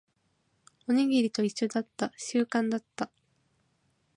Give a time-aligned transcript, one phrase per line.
[0.87, 2.11] おにぎりと一緒だった。
[2.17, 3.11] 習慣だった。